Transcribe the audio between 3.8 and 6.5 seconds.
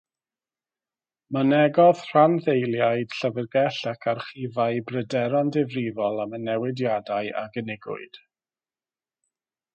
ac Archifau bryderon difrifol am y